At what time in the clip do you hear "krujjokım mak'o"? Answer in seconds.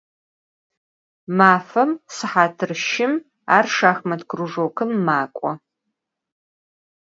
4.29-5.51